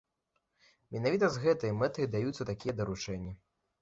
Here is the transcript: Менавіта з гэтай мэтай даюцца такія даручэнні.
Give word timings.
Менавіта 0.95 1.29
з 1.35 1.43
гэтай 1.45 1.75
мэтай 1.81 2.09
даюцца 2.17 2.43
такія 2.51 2.73
даручэнні. 2.81 3.31